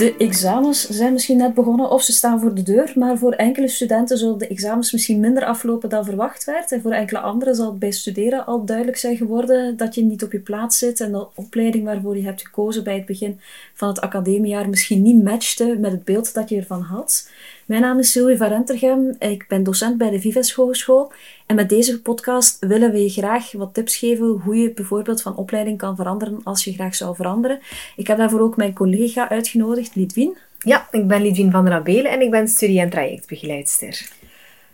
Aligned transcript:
De 0.00 0.16
examens 0.16 0.88
zijn 0.88 1.12
misschien 1.12 1.36
net 1.36 1.54
begonnen 1.54 1.90
of 1.90 2.02
ze 2.02 2.12
staan 2.12 2.40
voor 2.40 2.54
de 2.54 2.62
deur, 2.62 2.92
maar 2.94 3.18
voor 3.18 3.32
enkele 3.32 3.68
studenten 3.68 4.18
zullen 4.18 4.38
de 4.38 4.46
examens 4.46 4.92
misschien 4.92 5.20
minder 5.20 5.44
aflopen 5.44 5.88
dan 5.88 6.04
verwacht 6.04 6.44
werd. 6.44 6.72
En 6.72 6.80
voor 6.80 6.92
enkele 6.92 7.18
anderen 7.18 7.54
zal 7.54 7.66
het 7.66 7.78
bij 7.78 7.90
studeren 7.90 8.46
al 8.46 8.64
duidelijk 8.64 8.96
zijn 8.96 9.16
geworden 9.16 9.76
dat 9.76 9.94
je 9.94 10.02
niet 10.02 10.22
op 10.22 10.32
je 10.32 10.40
plaats 10.40 10.78
zit 10.78 11.00
en 11.00 11.12
de 11.12 11.26
opleiding 11.34 11.84
waarvoor 11.84 12.16
je 12.16 12.24
hebt 12.24 12.42
gekozen 12.42 12.84
bij 12.84 12.94
het 12.94 13.06
begin 13.06 13.40
van 13.74 13.88
het 13.88 14.00
academiejaar 14.00 14.68
misschien 14.68 15.02
niet 15.02 15.22
matchte 15.22 15.76
met 15.78 15.92
het 15.92 16.04
beeld 16.04 16.34
dat 16.34 16.48
je 16.48 16.56
ervan 16.56 16.82
had. 16.82 17.30
Mijn 17.70 17.82
naam 17.82 17.98
is 17.98 18.12
Sylvie 18.12 18.36
van 18.36 18.48
Rentergem, 18.48 19.14
ik 19.18 19.44
ben 19.48 19.62
docent 19.62 19.98
bij 19.98 20.10
de 20.10 20.20
Vives 20.20 20.52
Hogeschool 20.52 21.12
en 21.46 21.56
met 21.56 21.68
deze 21.68 22.02
podcast 22.02 22.56
willen 22.60 22.92
we 22.92 23.02
je 23.02 23.08
graag 23.08 23.52
wat 23.52 23.74
tips 23.74 23.96
geven 23.96 24.26
hoe 24.26 24.56
je 24.56 24.72
bijvoorbeeld 24.72 25.22
van 25.22 25.36
opleiding 25.36 25.78
kan 25.78 25.96
veranderen 25.96 26.40
als 26.44 26.64
je 26.64 26.72
graag 26.72 26.94
zou 26.94 27.14
veranderen. 27.16 27.58
Ik 27.96 28.06
heb 28.06 28.18
daarvoor 28.18 28.40
ook 28.40 28.56
mijn 28.56 28.72
collega 28.72 29.28
uitgenodigd, 29.28 29.94
Lidwien. 29.94 30.36
Ja, 30.58 30.88
ik 30.90 31.06
ben 31.06 31.22
Lidwien 31.22 31.50
van 31.50 31.64
der 31.64 31.74
Abelen 31.74 32.10
en 32.10 32.20
ik 32.20 32.30
ben 32.30 32.48
studie- 32.48 32.80
en 32.80 32.90
trajectbegeleidster. 32.90 34.10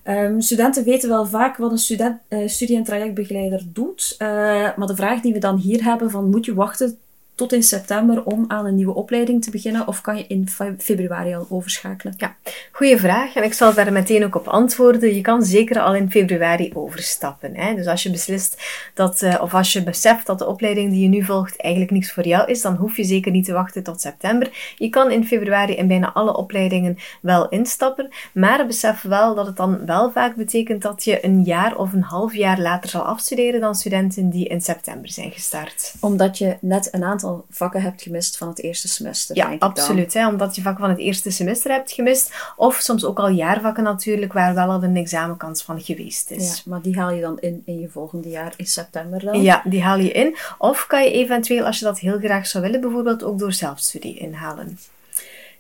Um, 0.05 0.41
studenten 0.41 0.85
weten 0.85 1.09
wel 1.09 1.27
vaak 1.27 1.57
wat 1.57 1.71
een 1.71 1.79
student, 1.79 2.21
uh, 2.29 2.49
studie- 2.49 2.77
en 2.77 2.85
trajectbegeleider 2.85 3.63
doet. 3.73 4.15
Uh, 4.19 4.29
maar 4.77 4.87
de 4.87 4.97
vraag 4.97 5.21
die 5.21 5.33
we 5.33 5.39
dan 5.39 5.57
hier 5.57 5.85
hebben 5.85 6.11
van 6.11 6.31
moet 6.31 6.45
je 6.45 6.55
wachten 6.55 6.99
tot 7.37 7.53
in 7.53 7.63
september 7.63 8.25
om 8.25 8.45
aan 8.49 8.67
een 8.67 8.75
nieuwe 8.75 8.95
opleiding 8.95 9.45
te 9.45 9.51
beginnen 9.51 9.87
of 9.87 10.01
kan 10.01 10.17
je 10.17 10.27
in 10.27 10.49
februari 10.79 11.35
al 11.35 11.47
overschakelen? 11.49 12.15
Ja, 12.17 12.37
goede 12.73 12.99
vraag 12.99 13.35
en 13.35 13.45
ik 13.45 13.53
zal 13.53 13.75
daar 13.75 13.93
meteen 13.93 14.25
ook 14.25 14.35
op 14.35 14.49
antwoorden. 14.49 15.15
Je 15.15 15.21
kan 15.21 15.43
zeker 15.43 15.81
al 15.81 15.95
in 15.95 16.11
februari 16.11 16.71
overstappen. 16.75 17.57
Hè? 17.57 17.75
Dus 17.75 17.87
als 17.87 18.03
je 18.03 18.11
beslist 18.11 18.63
dat, 18.95 19.23
uh, 19.23 19.39
of 19.41 19.55
als 19.55 19.73
je 19.73 19.83
beseft 19.83 20.27
dat 20.27 20.39
de 20.39 20.47
opleiding 20.47 20.91
die 20.91 21.03
je 21.03 21.09
nu 21.09 21.25
volgt 21.25 21.57
eigenlijk 21.57 21.93
niks 21.93 22.13
voor 22.13 22.27
jou 22.27 22.51
is, 22.51 22.63
dan 22.63 22.75
hoef 22.75 22.97
je 22.97 23.05
zeker 23.05 23.33
niet 23.33 23.45
te 23.45 23.53
wachten 23.53 23.83
tot 23.83 24.01
september. 24.01 24.75
Je 24.77 24.89
kan 24.89 25.11
in 25.11 25.27
februari 25.27 25.75
in 25.75 25.89
bijna 25.89 26.13
alle 26.13 26.37
opleidingen 26.37 26.99
wel 27.21 27.49
instappen, 27.49 28.09
maar 28.33 28.67
besef 28.67 29.03
wel 29.03 29.35
dat 29.35 29.47
het 29.47 29.57
dan 29.57 29.87
wel 29.87 30.11
vaak 30.11 30.37
betekent 30.37 30.83
dat 30.83 31.05
je 31.05 31.25
een 31.25 31.43
jaar 31.43 31.77
of 31.77 31.93
een 31.93 32.03
half 32.03 32.35
jaar 32.35 32.61
later 32.61 32.91
zal 32.91 33.03
afstuderen 33.03 33.61
dan 33.61 33.75
studenten 33.75 34.31
die 34.31 34.49
in 34.49 34.61
september 34.61 35.11
zijn 35.11 35.31
gestart. 35.31 35.95
Omdat 36.01 36.39
je 36.39 36.57
net 36.61 36.89
een 36.93 37.05
aantal 37.05 37.26
vakken 37.51 37.83
hebt 37.83 38.03
gemist 38.03 38.37
van 38.37 38.49
het 38.49 38.63
eerste 38.63 38.89
semester. 38.89 39.37
Ja, 39.37 39.57
absoluut. 39.59 40.15
Hè, 40.15 40.29
omdat 40.29 40.57
je 40.57 40.63
vakken 40.63 40.81
van 40.81 40.91
het 40.91 41.01
eerste 41.01 41.31
semester 41.31 41.71
hebt 41.71 41.93
gemist. 41.93 42.35
Of 42.57 42.77
soms 42.77 43.05
ook 43.05 43.19
al 43.19 43.29
jaarvakken 43.29 43.85
natuurlijk, 43.85 44.33
waar 44.33 44.55
wel 44.55 44.71
al 44.71 44.83
een 44.83 44.97
examenkans 44.97 45.63
van 45.63 45.81
geweest 45.81 46.31
is. 46.31 46.57
Ja, 46.57 46.71
maar 46.71 46.83
die 46.83 46.99
haal 46.99 47.11
je 47.11 47.21
dan 47.21 47.39
in 47.41 47.63
in 47.65 47.81
je 47.81 47.89
volgende 47.89 48.29
jaar 48.29 48.55
in 48.57 48.67
september 48.67 49.25
dan? 49.25 49.43
Ja, 49.43 49.63
die 49.65 49.83
haal 49.83 49.99
je 49.99 50.13
in. 50.13 50.37
Of 50.59 50.87
kan 50.87 51.05
je 51.05 51.11
eventueel, 51.11 51.65
als 51.65 51.79
je 51.79 51.85
dat 51.85 51.99
heel 51.99 52.19
graag 52.19 52.47
zou 52.47 52.65
willen, 52.65 52.81
bijvoorbeeld 52.81 53.25
ook 53.25 53.39
door 53.39 53.53
zelfstudie 53.53 54.19
inhalen. 54.19 54.79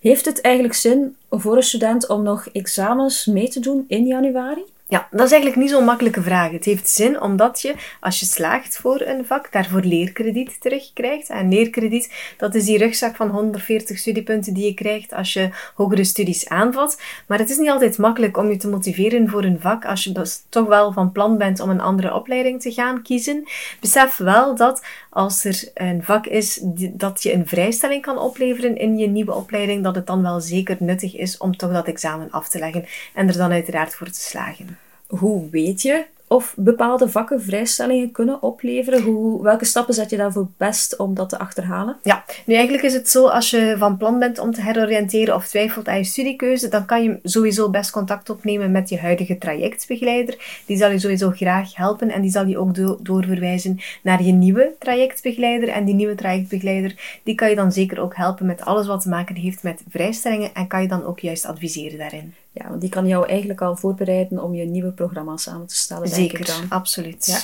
Heeft 0.01 0.25
het 0.25 0.41
eigenlijk 0.41 0.75
zin 0.75 1.17
voor 1.31 1.57
een 1.57 1.63
student 1.63 2.09
om 2.09 2.23
nog 2.23 2.49
examens 2.53 3.27
mee 3.27 3.49
te 3.49 3.61
doen 3.61 3.85
in 3.89 4.07
januari? 4.07 4.65
Ja, 4.89 5.09
dat 5.11 5.27
is 5.27 5.33
eigenlijk 5.33 5.61
niet 5.61 5.71
zo'n 5.71 5.85
makkelijke 5.85 6.23
vraag. 6.23 6.51
Het 6.51 6.65
heeft 6.65 6.89
zin 6.89 7.21
omdat 7.21 7.61
je, 7.61 7.75
als 8.01 8.21
je 8.21 8.27
slaagt 8.27 8.77
voor 8.77 9.01
een 9.01 9.27
vak, 9.27 9.53
daarvoor 9.53 9.81
leerkrediet 9.81 10.61
terugkrijgt. 10.61 11.29
En 11.29 11.49
leerkrediet, 11.49 12.13
dat 12.37 12.55
is 12.55 12.65
die 12.65 12.79
rugzak 12.79 13.17
van 13.17 13.29
140 13.29 13.99
studiepunten 13.99 14.55
die 14.55 14.65
je 14.65 14.75
krijgt 14.75 15.13
als 15.13 15.33
je 15.33 15.51
hogere 15.75 16.05
studies 16.05 16.49
aanvat. 16.49 17.01
Maar 17.27 17.39
het 17.39 17.51
is 17.51 17.57
niet 17.57 17.69
altijd 17.69 17.99
makkelijk 17.99 18.37
om 18.37 18.51
je 18.51 18.57
te 18.57 18.69
motiveren 18.69 19.29
voor 19.29 19.45
een 19.45 19.61
vak 19.61 19.85
als 19.85 20.05
je 20.05 20.13
dus 20.13 20.43
toch 20.49 20.67
wel 20.67 20.93
van 20.93 21.13
plan 21.13 21.39
bent 21.39 21.61
om 21.61 21.71
een 21.71 21.81
andere 21.81 22.15
opleiding 22.15 22.61
te 22.61 22.73
gaan 22.73 23.03
kiezen. 23.03 23.49
Besef 23.81 24.17
wel 24.17 24.57
dat 24.57 24.85
als 25.11 25.45
er 25.45 25.71
een 25.75 26.03
vak 26.03 26.27
is 26.27 26.61
dat 26.93 27.23
je 27.23 27.33
een 27.33 27.47
vrijstelling 27.47 28.03
kan 28.03 28.19
opleveren 28.19 28.77
in 28.77 28.99
je 28.99 29.07
nieuwe 29.07 29.35
opleiding, 29.35 29.85
dat 29.85 29.95
het 29.95 30.07
dan 30.07 30.23
wel 30.23 30.41
zeker 30.41 30.77
nuttig 30.81 31.17
is 31.17 31.39
om 31.39 31.57
toch 31.57 31.73
dat 31.73 31.87
examen 31.87 32.31
af 32.31 32.49
te 32.49 32.59
leggen 32.59 32.87
en 33.15 33.29
er 33.29 33.37
dan 33.37 33.53
uiteraard 33.53 33.95
voor 33.95 34.11
te 34.11 34.21
slagen. 34.21 34.76
Hoe 35.07 35.51
weet 35.51 35.83
je 35.83 36.05
of 36.29 36.55
bepaalde 36.57 37.09
vakken 37.09 37.43
vrijstellingen 37.43 38.11
kunnen 38.11 38.43
opleveren? 38.43 39.03
Hoe, 39.03 39.43
welke 39.43 39.65
stappen 39.65 39.95
zet 39.95 40.11
je 40.11 40.17
daarvoor 40.17 40.49
best 40.57 40.97
om 40.97 41.15
dat 41.15 41.29
te 41.29 41.39
achterhalen? 41.39 41.97
Ja, 42.03 42.25
nu 42.47 42.55
eigenlijk 42.55 42.85
is 42.85 42.93
het 42.93 43.09
zo, 43.09 43.27
als 43.27 43.51
je 43.51 43.75
van 43.79 43.97
plan 43.97 44.19
bent 44.19 44.39
om 44.39 44.53
te 44.53 44.61
heroriënteren 44.61 45.35
of 45.35 45.47
twijfelt 45.47 45.89
aan 45.89 45.97
je 45.97 46.05
studiekeuze, 46.05 46.69
dan 46.69 46.87
kan 46.87 47.03
je 47.03 47.19
sowieso 47.23 47.71
best 47.71 47.91
contact 47.91 48.31
opnemen 48.31 48.71
met 48.71 48.89
je 48.89 48.99
huidige 48.99 49.39
trajectbegeleider. 49.39 50.63
Die 50.67 50.77
zal 50.77 50.91
je 50.91 50.99
sowieso 50.99 51.31
graag 51.31 51.77
helpen 51.77 52.11
en 52.11 52.23
die 52.23 52.31
zal 52.31 52.47
je 52.47 52.59
ook 52.59 52.75
do 52.75 52.99
doorverwijzen 53.03 53.79
naar 54.03 54.23
je 54.23 54.33
nieuwe 54.33 54.75
trajectbegeleider. 54.79 55.69
En 55.69 55.85
die 55.85 55.95
nieuwe 55.95 56.15
trajectbegeleider, 56.15 57.21
die 57.23 57.35
kan 57.35 57.49
je 57.49 57.57
dan 57.57 57.73
zeker 57.73 58.01
ook 58.01 58.17
helpen 58.17 58.47
met 58.47 58.65
alles 58.65 58.87
wat 58.87 59.01
te 59.01 59.09
maken 59.09 59.35
heeft 59.35 59.63
met 59.63 59.83
vrijstellingen 59.89 60.55
en 60.55 60.67
kan 60.67 60.83
je 60.83 60.89
dan 60.89 61.05
ook 61.05 61.21
juist 61.21 61.45
adviseren 61.45 61.99
daarin. 61.99 62.35
Ja, 62.59 62.69
want 62.69 62.81
die 62.81 62.91
kan 62.91 63.07
jou 63.07 63.27
eigenlijk 63.27 63.61
al 63.61 63.77
voorbereiden 63.77 64.43
om 64.43 64.55
je 64.55 64.65
nieuwe 64.65 64.93
programma 64.93 65.37
samen 65.37 65.67
te 65.67 65.77
stellen. 65.77 66.09
Zeker, 66.09 66.47
dan. 66.47 66.67
absoluut. 66.69 67.27
Ja. 67.27 67.39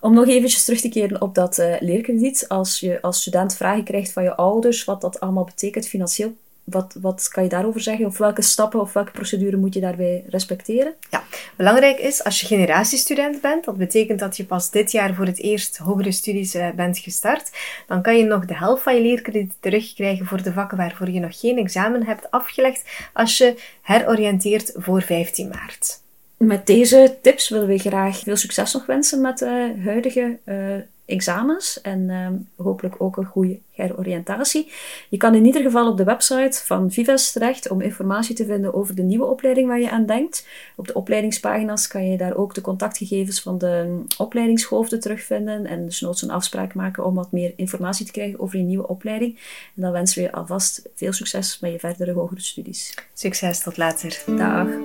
Om 0.00 0.14
nog 0.14 0.28
eventjes 0.28 0.64
terug 0.64 0.80
te 0.80 0.88
keren 0.88 1.20
op 1.20 1.34
dat 1.34 1.58
uh, 1.58 1.74
leerkrediet. 1.80 2.48
Als 2.48 2.80
je 2.80 3.02
als 3.02 3.20
student 3.20 3.56
vragen 3.56 3.84
krijgt 3.84 4.12
van 4.12 4.22
je 4.22 4.34
ouders, 4.34 4.84
wat 4.84 5.00
dat 5.00 5.20
allemaal 5.20 5.44
betekent 5.44 5.86
financieel, 5.86 6.36
wat, 6.64 6.96
wat 7.00 7.28
kan 7.28 7.42
je 7.42 7.48
daarover 7.48 7.80
zeggen? 7.80 8.06
Of 8.06 8.18
welke 8.18 8.42
stappen 8.42 8.80
of 8.80 8.92
welke 8.92 9.10
procedure 9.10 9.56
moet 9.56 9.74
je 9.74 9.80
daarbij 9.80 10.24
respecteren? 10.28 10.94
Ja, 11.10 11.22
belangrijk 11.56 11.98
is 11.98 12.24
als 12.24 12.40
je 12.40 12.46
generatiestudent 12.46 13.40
bent, 13.40 13.64
dat 13.64 13.76
betekent 13.76 14.18
dat 14.18 14.36
je 14.36 14.44
pas 14.44 14.70
dit 14.70 14.92
jaar 14.92 15.14
voor 15.14 15.26
het 15.26 15.38
eerst 15.38 15.76
hogere 15.76 16.12
studies 16.12 16.54
uh, 16.54 16.70
bent 16.70 16.98
gestart, 16.98 17.50
dan 17.86 18.02
kan 18.02 18.16
je 18.16 18.24
nog 18.24 18.44
de 18.44 18.56
helft 18.56 18.82
van 18.82 18.94
je 18.94 19.02
leerkrediet 19.02 19.52
terugkrijgen 19.60 20.26
voor 20.26 20.42
de 20.42 20.52
vakken 20.52 20.76
waarvoor 20.76 21.10
je 21.10 21.20
nog 21.20 21.40
geen 21.40 21.58
examen 21.58 22.04
hebt 22.04 22.30
afgelegd 22.30 23.08
als 23.12 23.38
je 23.38 23.54
heroriënteert 23.82 24.72
voor 24.76 25.02
15 25.02 25.48
maart. 25.48 26.02
Met 26.36 26.66
deze 26.66 27.18
tips 27.22 27.48
willen 27.48 27.68
we 27.68 27.78
graag 27.78 28.18
veel 28.18 28.36
succes 28.36 28.72
nog 28.72 28.86
wensen 28.86 29.20
met 29.20 29.38
de 29.38 29.74
huidige 29.84 30.38
uh, 30.44 30.76
examens 31.06 31.80
en 31.80 32.00
uh, 32.00 32.28
hopelijk 32.56 32.94
ook 32.98 33.16
een 33.16 33.24
goede 33.24 33.58
heroriëntatie. 33.70 34.72
Je 35.08 35.16
kan 35.16 35.34
in 35.34 35.44
ieder 35.44 35.62
geval 35.62 35.90
op 35.90 35.96
de 35.96 36.04
website 36.04 36.60
van 36.64 36.90
Vives 36.90 37.32
terecht 37.32 37.70
om 37.70 37.80
informatie 37.80 38.34
te 38.34 38.44
vinden 38.44 38.74
over 38.74 38.94
de 38.94 39.02
nieuwe 39.02 39.24
opleiding 39.24 39.68
waar 39.68 39.80
je 39.80 39.90
aan 39.90 40.06
denkt. 40.06 40.46
Op 40.76 40.86
de 40.86 40.94
opleidingspagina's 40.94 41.86
kan 41.86 42.10
je 42.10 42.16
daar 42.16 42.36
ook 42.36 42.54
de 42.54 42.60
contactgegevens 42.60 43.40
van 43.40 43.58
de 43.58 44.02
opleidingshoofden 44.18 45.00
terugvinden 45.00 45.66
en 45.66 45.84
dus 45.84 46.00
noods 46.00 46.22
een 46.22 46.30
afspraak 46.30 46.74
maken 46.74 47.04
om 47.04 47.14
wat 47.14 47.32
meer 47.32 47.52
informatie 47.56 48.06
te 48.06 48.12
krijgen 48.12 48.40
over 48.40 48.58
je 48.58 48.64
nieuwe 48.64 48.88
opleiding. 48.88 49.38
En 49.76 49.82
dan 49.82 49.92
wensen 49.92 50.18
we 50.18 50.24
je 50.28 50.32
alvast 50.32 50.82
veel 50.94 51.12
succes 51.12 51.58
met 51.60 51.72
je 51.72 51.78
verdere 51.78 52.12
hogere 52.12 52.40
studies. 52.40 52.94
Succes, 53.14 53.62
tot 53.62 53.76
later. 53.76 54.22
Dag. 54.36 54.83